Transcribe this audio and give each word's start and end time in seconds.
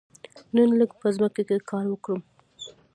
نن 0.55 0.69
لږ 0.79 0.91
په 0.99 1.07
ځمکه 1.15 1.41
کې 1.47 1.57
کار 1.69 1.85
وکړم. 1.89 2.21